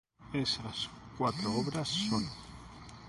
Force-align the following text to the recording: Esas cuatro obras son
Esas 0.33 0.89
cuatro 1.15 1.53
obras 1.53 1.87
son 1.87 2.27